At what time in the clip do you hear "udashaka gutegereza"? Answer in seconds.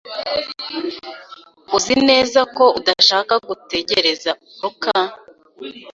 2.79-4.31